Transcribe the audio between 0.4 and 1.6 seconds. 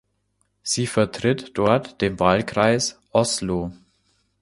Sie vertritt